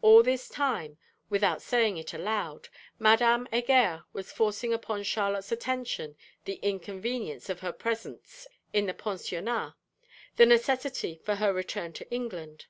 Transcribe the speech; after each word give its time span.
All 0.00 0.22
this 0.22 0.48
time 0.48 0.96
(without 1.28 1.60
saying 1.60 1.98
it 1.98 2.14
out 2.14 2.18
aloud) 2.20 2.68
Madame 2.98 3.46
Heger 3.52 4.04
was 4.14 4.32
forcing 4.32 4.72
upon 4.72 5.02
Charlotte's 5.02 5.52
attention, 5.52 6.16
the 6.46 6.54
'inconvenience' 6.62 7.50
of 7.50 7.60
her 7.60 7.72
presence 7.74 8.46
in 8.72 8.86
the 8.86 8.94
Pensionnat; 8.94 9.74
the 10.36 10.46
necessity 10.46 11.20
for 11.22 11.34
her 11.34 11.52
return 11.52 11.92
to 11.92 12.10
England. 12.10 12.68